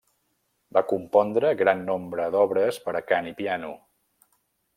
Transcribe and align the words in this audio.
Va 0.77 0.81
compondre 0.91 1.51
gran 1.59 1.83
nombre 1.91 2.25
d'obres 2.37 2.81
per 2.87 2.97
a 3.01 3.03
cant 3.13 3.29
i 3.35 3.37
piano. 3.45 3.71